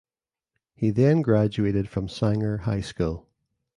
[0.73, 3.27] He then graduated from Sanger High School.